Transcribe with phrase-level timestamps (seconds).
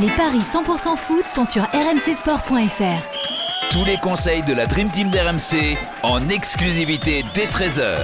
[0.00, 3.70] Les paris 100% foot sont sur rmcsport.fr.
[3.70, 7.96] Tous les conseils de la Dream Team d'RMC en exclusivité dès 13h.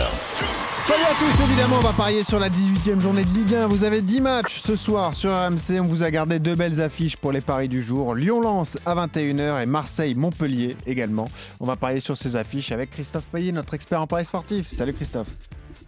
[0.81, 3.69] Salut à tous, évidemment, on va parier sur la 18e journée de Ligue 1.
[3.69, 5.81] Vous avez 10 matchs ce soir sur RMC.
[5.81, 8.15] On vous a gardé deux belles affiches pour les paris du jour.
[8.15, 11.29] Lyon-Lens à 21h et Marseille-Montpellier également.
[11.61, 14.67] On va parier sur ces affiches avec Christophe Payet, notre expert en paris sportif.
[14.77, 15.29] Salut Christophe.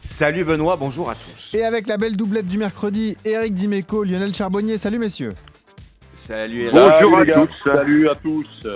[0.02, 1.54] Salut Benoît, bonjour à tous.
[1.54, 4.78] Et avec la belle doublette du mercredi, Eric Dimeco, Lionel Charbonnier.
[4.78, 5.34] Salut messieurs.
[6.18, 6.68] Salut.
[6.72, 7.62] Bonjour à tous.
[7.64, 8.66] Salut à tous.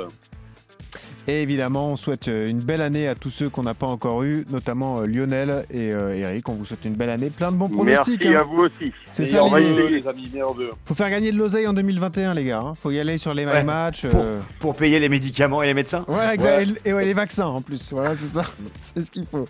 [1.29, 4.25] Et évidemment, on souhaite euh, une belle année à tous ceux qu'on n'a pas encore
[4.25, 6.49] eu, notamment euh, Lionel et euh, Eric.
[6.49, 8.21] On vous souhaite une belle année, plein de bons pronostics.
[8.25, 8.41] Merci hein.
[8.41, 8.93] à vous aussi.
[9.13, 10.63] C'est ça, on va les- y aller, les amis, merde.
[10.85, 12.61] Faut faire gagner de l'oseille en 2021, les gars.
[12.61, 12.75] hein.
[12.83, 14.07] Faut y aller sur les Ouais, matchs.
[14.09, 16.35] Pour, euh, pour payer les médicaments et les médecins Voilà.
[16.35, 16.65] Ouais.
[16.85, 17.93] Et, et ouais, les vaccins en plus.
[17.93, 18.45] Voilà, c'est ça.
[18.97, 19.47] c'est ce qu'il faut.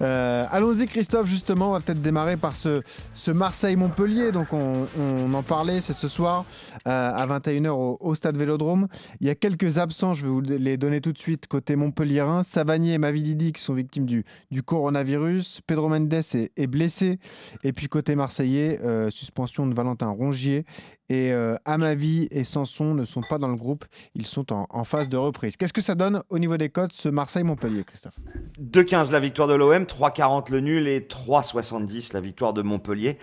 [0.00, 1.68] Euh, Allons-y, Christophe, justement.
[1.70, 2.80] On va peut-être démarrer par ce,
[3.14, 4.32] ce Marseille-Montpellier.
[4.32, 6.46] Donc, on, on en parlait, c'est ce soir
[6.86, 8.88] euh, à 21h au, au stade Vélodrome.
[9.20, 11.46] Il y a quelques absents, je vais vous les donner tout de suite.
[11.46, 14.24] Côté Montpellierin, Savanier et Mavididi qui sont victimes du,
[14.62, 15.60] coronavirus.
[15.66, 17.18] Pedro Mendes est, blessé.
[17.64, 20.64] Et puis, côté Marseillais, euh, suspension de Valentin Rongier.
[21.08, 23.84] Et euh, Amavi et Sanson ne sont pas dans le groupe.
[24.14, 25.56] Ils sont en, phase de reprise.
[25.56, 28.14] Qu'est-ce que ça donne au niveau des cotes, ce Marseille-Montpellier, Christophe?
[28.60, 33.18] 2,15 la victoire de l'OM, 3,40 le nul et 3,70 la victoire de Montpellier.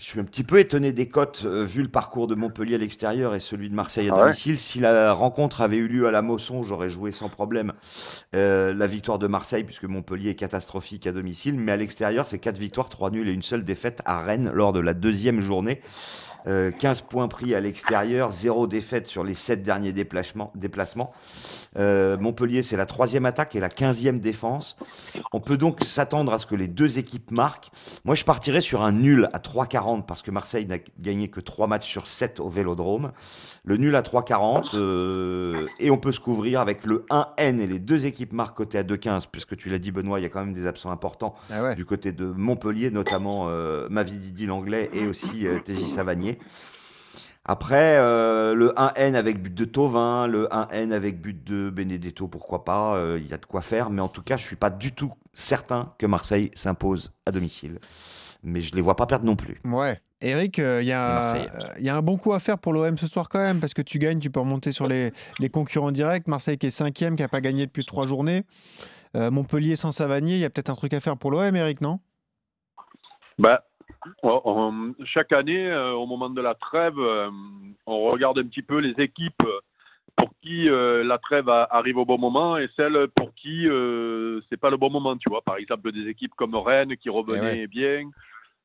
[0.00, 2.78] Je suis un petit peu étonné des cotes euh, vu le parcours de Montpellier à
[2.78, 4.56] l'extérieur et celui de Marseille à Ah ouais domicile.
[4.56, 7.72] Si la rencontre avait eu lieu à la Mosson, j'aurais joué sans problème
[8.36, 11.58] euh, la victoire de Marseille puisque Montpellier est catastrophique à domicile.
[11.58, 14.72] Mais à l'extérieur, c'est 4 victoires, 3 nuls et une seule défaite à Rennes lors
[14.72, 15.82] de la deuxième journée.
[16.46, 20.52] Euh, 15 points pris à l'extérieur, 0 défaite sur les 7 derniers déplacements.
[20.54, 21.12] déplacements.
[21.78, 24.76] Euh, Montpellier, c'est la troisième attaque et la 15e défense.
[25.32, 27.70] On peut donc s'attendre à ce que les deux équipes marquent.
[28.04, 31.66] Moi, je partirais sur un nul à 3,40 parce que Marseille n'a gagné que 3
[31.66, 33.12] matchs sur 7 au Vélodrome.
[33.64, 37.78] Le nul à 3,40 euh, et on peut se couvrir avec le 1N et les
[37.78, 40.44] deux équipes marquent côté à 2,15 puisque tu l'as dit Benoît, il y a quand
[40.44, 41.76] même des absents importants Ah ouais.
[41.76, 46.38] du côté de Montpellier, notamment euh, Mavididi l'anglais et aussi euh, TJ Savanier.
[47.50, 52.62] Après, euh, le 1N avec but de Tovin, le 1N avec but de Benedetto, pourquoi
[52.62, 53.88] pas, euh, il y a de quoi faire.
[53.88, 57.78] Mais en tout cas, je suis pas du tout certain que Marseille s'impose à domicile.
[58.42, 59.60] Mais je les vois pas perdre non plus.
[59.64, 60.00] Ouais.
[60.20, 61.48] Eric, euh, il y, a- Marseille.
[61.54, 63.60] euh, il y a un bon coup à faire pour l'OM ce soir quand même,
[63.60, 66.26] parce que tu gagnes, tu peux remonter sur les, les concurrents directs.
[66.26, 68.44] Marseille qui est cinquième, qui n'a pas gagné depuis trois journées.
[69.16, 71.80] Euh, Montpellier sans Savanier, il y a peut-être un truc à faire pour l'OM, Eric,
[71.80, 72.00] non?
[73.38, 73.64] Bah,
[74.22, 77.30] on- on- chaque année, euh, au moment de la trêve, euh,
[77.86, 79.42] on regarde un petit peu les équipes
[80.16, 84.56] pour qui euh, la trêve arrive au bon moment et celles pour qui euh, c'est
[84.60, 85.16] pas le bon moment.
[85.16, 88.08] Tu vois, par exemple, des équipes comme Rennes qui revenaient bien.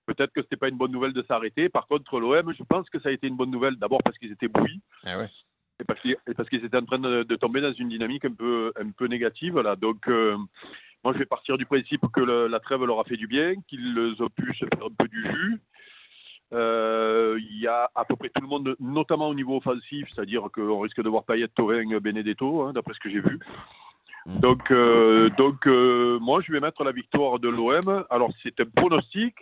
[0.06, 1.70] Peut-être que c'était pas une bonne nouvelle de s'arrêter.
[1.70, 3.78] Par contre, l'OM, je pense que ça a été une bonne nouvelle.
[3.78, 4.82] D'abord parce qu'ils étaient bouillis.
[5.06, 5.30] Ah ouais.
[5.80, 8.92] Et parce qu'ils étaient en train de, de tomber dans une dynamique un peu, un
[8.92, 9.60] peu négative.
[9.60, 9.76] Là.
[9.76, 10.38] Donc, euh,
[11.04, 13.56] moi, je vais partir du principe que le- la trêve leur a fait du bien,
[13.68, 15.60] qu'ils ont pu se faire un peu du jus.
[16.54, 17.03] Euh,
[17.38, 20.80] Il y a à peu près tout le monde, notamment au niveau offensif, c'est-à-dire qu'on
[20.80, 23.40] risque de voir Payet, Thauvin, Benedetto, hein, d'après ce que j'ai vu.
[24.26, 24.40] Mhm.
[24.40, 28.06] Donc, euh, donc euh, moi, je vais mettre la victoire de l'OM.
[28.10, 29.36] Alors, c'est un pronostic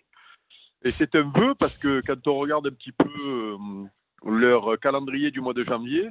[0.84, 3.58] et c'est un vœu parce que quand on regarde un petit peu euh,
[4.26, 6.10] leur calendrier du mois de janvier,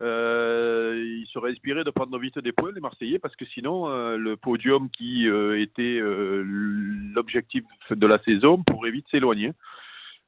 [0.00, 4.36] euh, ils seraient inspirés de prendre vite des points, les Marseillais, parce que sinon, le
[4.36, 9.52] podium qui était l'objectif de la saison pourrait vite s'éloigner.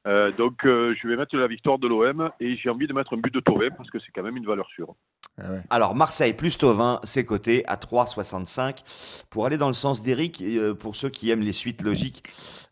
[0.07, 3.13] Euh, donc, euh, je vais mettre la victoire de l'OM et j'ai envie de mettre
[3.13, 4.95] un but de Thauvin parce que c'est quand même une valeur sûre.
[5.39, 5.61] Ah ouais.
[5.69, 9.25] Alors, Marseille plus Tovin, c'est coté à 3,65.
[9.29, 12.23] Pour aller dans le sens d'Eric, et, euh, pour ceux qui aiment les suites logiques,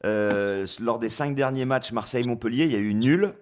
[0.06, 3.34] euh, lors des cinq derniers matchs Marseille-Montpellier, il y a eu nul,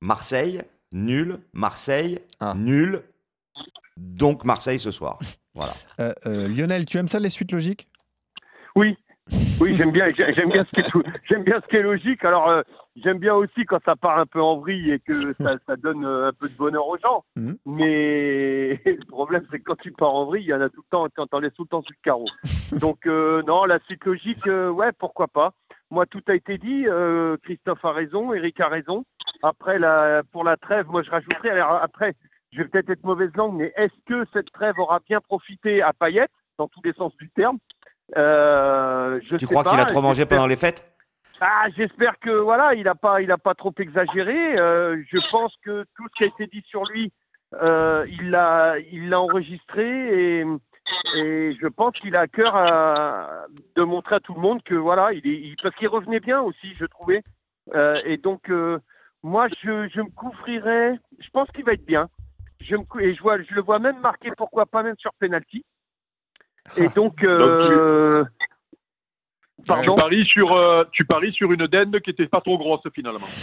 [0.00, 0.60] Marseille,
[0.92, 2.54] nul, Marseille, Ah.
[2.56, 3.02] nul,
[3.96, 5.18] donc Marseille ce soir.
[5.54, 5.72] Voilà.
[5.98, 7.88] Euh, euh, Lionel, tu aimes ça, les suites logiques?
[8.76, 8.96] Oui,
[9.60, 12.24] oui, j'aime bien, j'aime bien ce qui est, tout- j'aime bien ce qui est logique.
[12.24, 12.62] Alors, euh,
[13.02, 16.04] j'aime bien aussi quand ça part un peu en vrille et que ça, ça donne
[16.04, 17.24] euh, un peu de bonheur aux gens.
[17.36, 17.56] Mhm.
[17.66, 20.82] Mais le problème, c'est que quand tu pars en vrille, il y en a tout
[20.84, 22.26] le temps, quand t'en laisses tout le temps sur le carreau.
[22.72, 25.52] Donc, euh, non, la suite logique, euh, ouais, pourquoi pas.
[25.90, 26.86] Moi, tout a été dit.
[26.86, 29.04] euh, Christophe a raison, Eric a raison.
[29.42, 31.50] Après, la, pour la trêve, moi, je rajouterais.
[31.50, 32.14] Alors, après,
[32.52, 35.92] je vais peut-être être mauvaise langue, mais est-ce que cette trêve aura bien profité à
[35.92, 36.26] Payet,
[36.58, 37.58] dans tous les sens du terme?
[38.16, 40.84] Euh, je Tu sais crois qu'il a trop mangé pendant les fêtes?
[41.40, 44.58] Ah, j'espère que voilà, il n'a pas, il a pas trop exagéré.
[44.58, 47.12] Euh, je pense que tout ce qui a été dit sur lui,
[47.62, 50.44] euh, il l'a, il l'a enregistré et,
[51.16, 53.46] et je pense qu'il a à cœur à-
[53.76, 56.40] de montrer à tout le monde que voilà, il est, il- parce qu'il revenait bien
[56.40, 57.22] aussi, je trouvais.
[57.74, 58.78] Euh, et donc, euh,
[59.22, 60.98] moi, je, je me couvrirai.
[61.18, 62.08] Je pense qu'il va être bien.
[62.60, 65.64] Je me, et je, vois, je le vois même marqué, pourquoi pas même sur penalty.
[66.76, 68.24] Et donc, euh,
[69.66, 69.94] pardon.
[69.94, 73.26] Tu paries sur, euh, tu paries sur une dinde qui était pas trop grosse finalement.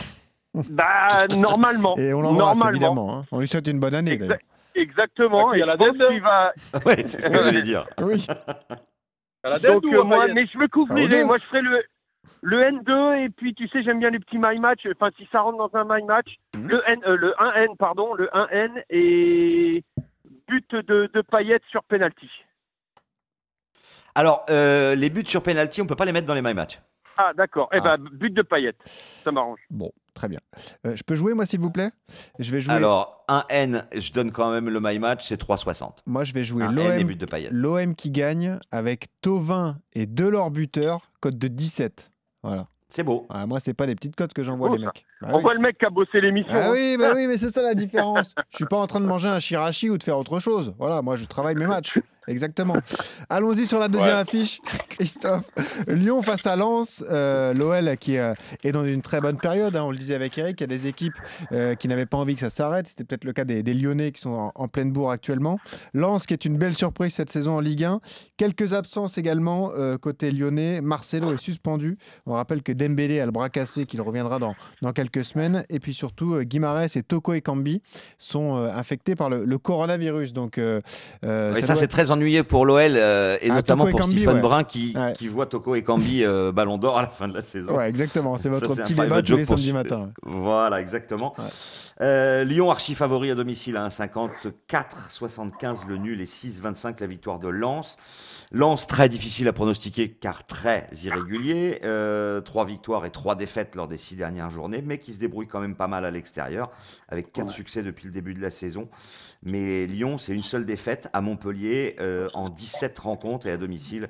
[0.69, 1.95] Bah, normalement.
[1.97, 2.69] Et on l'embrasse normalement.
[2.71, 3.17] évidemment.
[3.19, 3.25] hein.
[3.31, 4.17] On lui souhaite une bonne année.
[4.17, 4.37] D'ailleurs.
[4.73, 5.49] Exactement.
[5.49, 6.51] Ah, qui Et a la dinde qu'il va.
[6.85, 7.85] Ouais, c'est ce que j'allais dire.
[8.01, 8.25] Oui.
[9.43, 11.09] À la dinde Donc, ou euh, à moi, mais je me Ah, couvrirai.
[11.09, 11.25] deux.
[11.25, 11.83] Moi, je ferai le,
[12.41, 14.81] le N2 et puis, tu sais, j'aime bien les petits my match.
[14.95, 16.67] Enfin, si ça rentre dans un my match, Mhm.
[16.69, 19.83] le N, euh, le 1N, pardon, le 1N et
[20.47, 22.29] but de, de paillettes sur penalty.
[24.17, 26.81] Alors, euh, les buts sur penalty, on peut pas les mettre dans les my match.
[27.19, 27.69] Ah, d'accord.
[27.71, 27.97] Eh Ah.
[27.97, 28.79] ben, but de paillettes.
[29.23, 29.59] Ça m'arrange.
[29.69, 30.39] Bon, très bien.
[30.85, 31.91] Euh, je peux jouer moi s'il vous plaît?
[32.39, 32.73] Je vais jouer.
[32.73, 35.97] Alors, un N, je donne quand même le my match, c'est 3,60.
[36.05, 37.51] moi je vais jouer Un N et l'OM but de paillettes.
[37.51, 42.11] l'OM qui gagne avec Tovin et Delors buteur, cote de 17.
[42.43, 42.67] Voilà.
[42.89, 43.25] C'est beau.
[43.29, 44.85] Ah, moi c'est pas des petites cotes que j'envoie les ça.
[44.85, 45.05] mecs.
[45.21, 45.41] Bah On oui.
[45.41, 46.53] voit le mec qui a bossé l'émission.
[46.55, 46.71] Ah hein.
[46.73, 48.35] oui, bah oui, mais c'est ça la différence.
[48.51, 50.73] Je suis pas en train de manger un shirashi ou de faire autre chose.
[50.77, 51.99] Voilà, moi je travaille mes matchs.
[52.29, 52.75] Exactement.
[53.29, 54.19] Allons-y sur la deuxième Ouais.
[54.19, 54.59] affiche.
[54.89, 55.45] Christophe,
[55.87, 57.01] Lyon face à Lens.
[57.09, 58.33] Euh, L'OL qui euh,
[58.65, 59.77] est dans une très bonne période.
[59.77, 61.13] hein, on le disait avec Eric, il y a des équipes
[61.53, 62.87] euh, qui n'avaient pas envie que ça s'arrête.
[62.87, 65.57] C'était peut-être le cas des, des Lyonnais qui sont en, en pleine bourre actuellement.
[65.93, 68.01] Lens qui est une belle surprise cette saison en Ligue 1.
[68.35, 69.71] Quelques absences également
[70.01, 70.81] côté lyonnais.
[70.81, 71.97] Marcelo est suspendu.
[72.25, 75.65] On rappelle que Dembélé a le bras cassé, qu'il reviendra dans, dans quelques semaines.
[75.69, 77.81] Et puis surtout, euh, Guimarães et Toko Ekambi
[78.17, 80.33] sont euh, infectés par le, le coronavirus.
[80.33, 80.81] Donc, euh,
[81.23, 83.97] euh, Et ça ça, doit c'est très ennuyeux pour l'OL euh, et Ah, notamment Toko
[83.97, 84.41] pour Ekambi, Stephen ouais.
[84.41, 85.13] Brun qui, Ouais.
[85.13, 86.23] qui voit Toko et Cambi
[86.53, 87.75] ballon d'or à la fin de la saison.
[87.77, 88.37] Ouais, exactement.
[88.37, 90.09] C'est Ça, votre un petit débat tous les pour samedis su- matins.
[90.23, 91.33] Voilà, exactement.
[91.99, 94.29] Euh, Lyon archi favori à domicile à 1,50,
[94.69, 97.97] 4,75 le nul et 6,25 la victoire de Lens.
[98.51, 101.79] Lens très difficile à pronostiquer car très irrégulier.
[101.83, 105.47] Euh, trois victoires et trois défaites lors des six dernières journées, mais qui se débrouille
[105.47, 106.71] quand même pas mal à l'extérieur
[107.07, 108.89] avec quatre succès depuis le début de la saison.
[109.43, 114.09] Mais Lyon, c'est une seule défaite à Montpellier euh, en 17 rencontres et à domicile.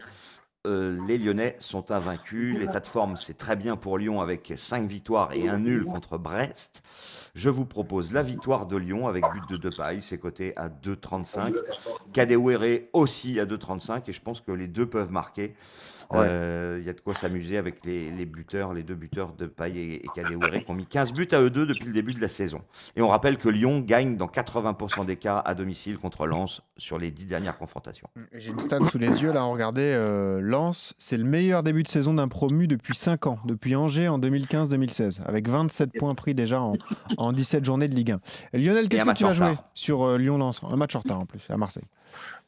[0.67, 2.57] Euh, les Lyonnais sont invaincus.
[2.57, 6.17] L'état de forme, c'est très bien pour Lyon avec 5 victoires et un nul contre
[6.17, 6.83] Brest.
[7.35, 11.55] Je vous propose la victoire de Lyon avec but de Depay, c'est coté à 2,35.
[12.11, 15.55] Kadewere aussi à 2,35 et je pense que les deux peuvent marquer.
[16.13, 19.71] Euh, Il y a de quoi s'amuser avec les, les buteurs, les deux buteurs Depay
[19.75, 22.21] et, et Kadewere qui ont mis 15 buts à eux deux depuis le début de
[22.21, 22.61] la saison.
[22.95, 26.97] Et on rappelle que Lyon gagne dans 80% des cas à domicile contre Lens sur
[26.97, 28.07] les 10 dernières confrontations.
[28.33, 31.89] J'ai une stat sous les yeux là, regardez, euh, Lens, c'est le meilleur début de
[31.89, 36.61] saison d'un promu depuis 5 ans, depuis Angers en 2015-2016, avec 27 points pris déjà
[36.61, 36.75] en,
[37.17, 38.19] en 17 journées de Ligue 1.
[38.53, 40.61] Et Lionel, qu'est-ce que tu vas jouer sur euh, Lyon-Lens?
[40.63, 41.83] Un match en retard en plus, à Marseille.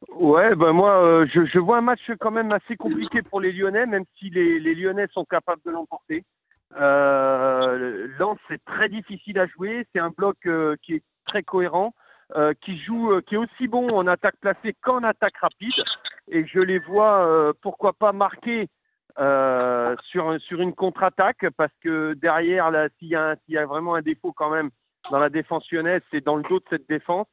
[0.07, 3.85] Ouais, ben moi, euh, je, vois un match quand même assez compliqué pour les Lyonnais,
[3.85, 6.23] même si les, Lyonnais sont capables de l'emporter.
[6.77, 9.85] Euh, Lens, c'est très difficile à jouer.
[9.94, 11.94] C'est un bloc euh, qui est très cohérent,
[12.35, 15.73] euh, qui joue, qui est aussi bon en attaque placée qu'en attaque rapide.
[16.29, 18.69] Et je les vois, pourquoi pas marquer
[19.17, 23.15] sur, sur une contre-attaque, parce que derrière, s'il y
[23.57, 24.69] a vraiment un défaut quand même
[25.11, 27.27] dans la défense lyonnaise, c'est dans le dos de cette défense.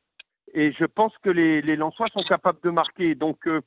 [0.55, 3.15] Et je pense que les, les Lensois sont capables de marquer.
[3.15, 3.61] Donc, euh,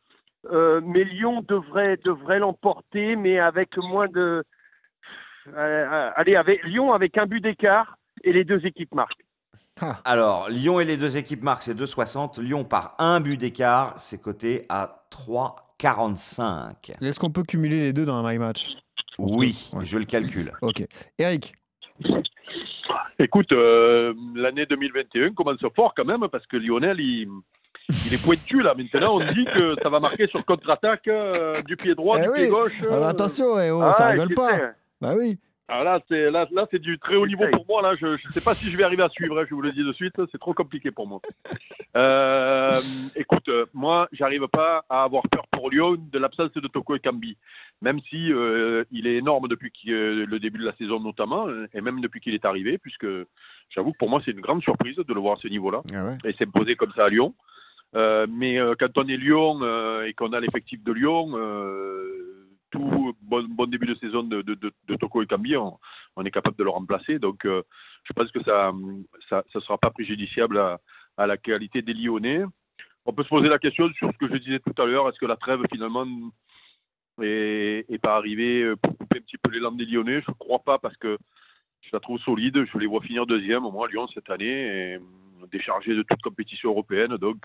[0.52, 4.44] euh, mais Lyon devrait, devrait l'emporter, mais avec moins de.
[5.56, 9.26] Euh, allez, avec Lyon avec un but d'écart et les deux équipes marquent.
[10.04, 12.42] Alors, Lyon et les deux équipes marquent, c'est 2,60.
[12.42, 16.92] Lyon par un but d'écart, c'est coté à 3,45.
[17.02, 18.68] Est-ce qu'on peut cumuler les deux dans un my match?
[18.70, 19.86] Je pense que- Oui, ouais.
[19.86, 20.52] je le calcule.
[20.62, 20.84] Ok.
[21.18, 21.54] Eric?
[23.22, 27.28] Écoute, euh, l'année 2021 commence fort quand même parce que Lionel, il,
[28.06, 28.74] il est pointu là.
[28.76, 32.30] Maintenant, on dit que ça va marquer sur contre-attaque euh, du pied droit, Eh du
[32.30, 32.36] oui.
[32.36, 32.82] pied gauche.
[32.90, 33.04] Ah euh.
[33.10, 34.56] Attention, eh oh, Ah ça rigole pas.
[34.58, 34.64] sais.
[35.02, 35.38] Bah oui.
[35.70, 37.82] Alors là, c'est là, là, c'est du très haut niveau pour moi.
[37.84, 39.40] Là, je ne sais pas si je vais arriver à suivre.
[39.40, 41.22] hein, je vous le dis de suite, c'est trop compliqué pour moi.
[41.96, 42.72] Euh,
[43.16, 47.00] écoute, euh, moi, j'arrive pas à avoir peur pour Lyon de l'absence de Toko et
[47.00, 47.38] Kambi,
[47.82, 51.68] même si euh, il est énorme depuis euh, le début de la saison notamment, euh,
[51.74, 53.08] et même depuis qu'il est arrivé, puisque
[53.70, 56.06] j'avoue que pour moi, c'est une grande surprise de le voir à ce niveau-là Ah
[56.06, 56.18] ouais.
[56.26, 57.34] et s'imposer comme ça à Lyon.
[57.94, 59.62] Mais quand on est Lyon
[60.04, 61.32] et qu'on a l'effectif de Lyon,
[62.72, 66.70] tout bon, début de saison de, de, Toko et Cambi, on, est capable de le
[66.70, 67.20] remplacer.
[67.20, 67.64] Donc euh,
[68.04, 68.72] je pense que ça
[69.30, 72.44] ça sera pas préjudiciable à, la qualité des Lyonnais.
[73.06, 75.20] On peut se poser la question sur ce que je disais tout à l'heure, est-ce
[75.20, 76.06] que la trêve finalement
[77.22, 80.22] est, est pas arrivée pour couper un petit peu les lames des Lyonnais?
[80.22, 81.18] Je ne crois pas parce que
[81.82, 82.66] je la trouve solide.
[82.72, 85.00] Je les vois finir deuxième, au moins Lyon cette année, et euh,
[85.52, 87.18] déchargé de toute compétition européenne.
[87.18, 87.38] Donc,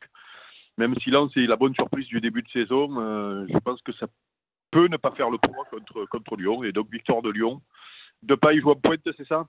[0.76, 3.92] même si Lens est la bonne surprise du début de saison, euh, je pense que
[3.92, 4.06] ça
[4.74, 6.64] peut ne pas faire le poids contre, contre Lyon.
[6.64, 7.62] Et donc, victoire de Lyon.
[8.22, 9.46] De pas y jouer en pointe, c'est ça?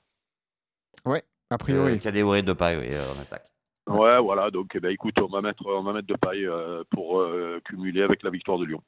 [1.49, 1.93] A priori.
[1.93, 3.49] Euh, Cadet de paille, oui, euh, en attaque.
[3.87, 4.51] Ouais, voilà.
[4.51, 7.59] Donc, eh ben, écoute, on va mettre, on va mettre de paille euh, pour euh,
[7.65, 8.81] cumuler avec la victoire de Lyon.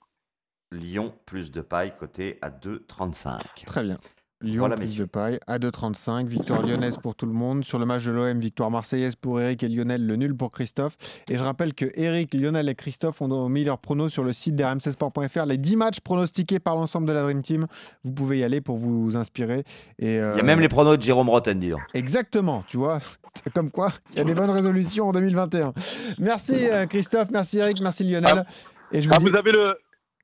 [0.71, 3.65] Lyon plus de paille coté à 2,35.
[3.65, 3.97] Très bien.
[4.41, 5.05] Lyon Voilà, plus messieurs.
[5.05, 6.27] de paille à 2,35.
[6.27, 7.63] Victoire lyonnaise pour tout le monde.
[7.65, 10.95] Sur le match de l'OM, victoire marseillaise pour Eric et Lionel, le nul pour Christophe.
[11.29, 14.55] Et je rappelle que Eric, Lionel et Christophe ont mis leurs pronos sur le site
[14.55, 15.45] d'RMCsport.fr.
[15.47, 17.65] Les 10 matchs pronostiqués par l'ensemble de la Dream Team.
[18.03, 19.63] Vous pouvez y aller pour vous inspirer.
[19.97, 21.81] Et, Il y euh, a même les pronos de Jérôme Rotten, dis donc.
[21.95, 22.99] Exactement, tu vois.
[23.43, 25.73] C'est comme quoi, il y a des bonnes résolutions en 2021.
[26.19, 28.45] Merci euh, Christophe, merci Eric, merci Lionel.
[28.91, 29.75] Et je vous Ah, dis- vous avez le.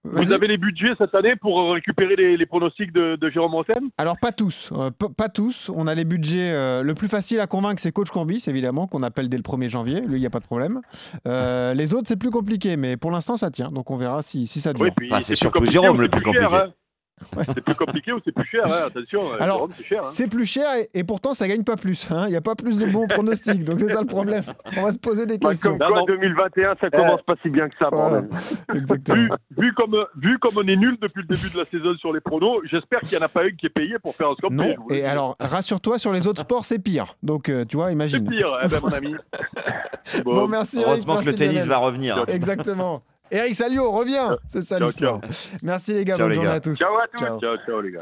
[0.04, 3.90] Vous avez les budgets cette année pour récupérer les, les pronostics de, de Jérôme Rotten
[3.98, 5.72] Alors pas tous, euh, pas tous.
[5.74, 6.52] On a les budgets.
[6.52, 9.70] euh, le plus facile à convaincre, c'est Coach Courbis, évidemment, qu'on appelle dès le 1er
[9.70, 10.02] janvier.
[10.02, 10.82] Lui, il n'y a pas de problème.
[11.28, 13.72] Euh, les autres, c'est plus compliqué, mais pour l'instant, ça tient.
[13.72, 14.84] Donc on verra si, si ça dure.
[15.00, 16.74] Oui, Enfin, c'est surtout Jérôme le plus cher, compliqué.
[17.38, 17.44] Hein.
[17.54, 18.88] C'est plus compliqué ou c'est plus cher, hein.
[18.88, 19.32] attention.
[19.34, 20.00] euh, Alors, Jérôme, c'est cher.
[20.00, 20.08] hein.
[20.10, 22.08] C'est plus cher et, et pourtant, ça gagne pas plus.
[22.12, 22.26] hein.
[22.28, 23.64] Il n'y a pas plus de bons pronostics.
[23.64, 24.44] Donc c'est ça le problème.
[24.78, 25.72] On va se poser des Bah, questions.
[25.78, 26.06] comme Non, quoi, non.
[26.06, 28.22] 2021, ça commence pas si bien que ça, Voilà.
[28.22, 28.30] bordel.
[28.76, 29.18] Exactement.
[29.18, 32.14] Vu, vu comme, vu comme on est nul depuis le début de la saison sur
[32.14, 34.36] les pronos, j'espère qu'il n'y en a pas un qui est payé pour faire un
[34.36, 34.64] score Non.
[34.88, 37.16] payé, Et alors, rassure-toi, sur les autres sports, c'est pire.
[37.24, 38.28] Donc, euh, tu vois, C'est imagine.
[38.30, 39.16] pire, eh ben, mon ami.
[40.24, 40.78] Bon, Bon, merci.
[40.78, 42.18] Eric, Heureusement que le tennis va revenir.
[42.18, 42.26] hein.
[42.28, 43.04] Exactement.
[43.32, 44.38] Eric Salio, reviens.
[44.48, 45.20] C'est ça l'histoire.
[45.62, 46.56] Merci les gars, Ciao, bonne les journée gars.
[46.56, 46.76] à tous.
[46.78, 47.18] Ciao à tous.
[47.20, 47.40] Ciao.
[47.40, 48.02] ciao, ciao les gars.